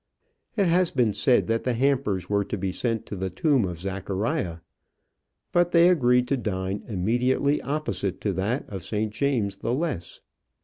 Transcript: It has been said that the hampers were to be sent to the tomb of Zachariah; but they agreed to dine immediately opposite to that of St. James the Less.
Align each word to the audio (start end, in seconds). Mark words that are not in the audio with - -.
It 0.55 0.65
has 0.65 0.89
been 0.89 1.13
said 1.13 1.45
that 1.45 1.63
the 1.63 1.75
hampers 1.75 2.27
were 2.27 2.43
to 2.45 2.57
be 2.57 2.71
sent 2.71 3.05
to 3.05 3.15
the 3.15 3.29
tomb 3.29 3.65
of 3.65 3.79
Zachariah; 3.79 4.61
but 5.51 5.73
they 5.73 5.89
agreed 5.89 6.27
to 6.29 6.37
dine 6.37 6.81
immediately 6.87 7.61
opposite 7.61 8.19
to 8.21 8.33
that 8.33 8.67
of 8.67 8.83
St. 8.83 9.13
James 9.13 9.57
the 9.57 9.75
Less. 9.75 10.21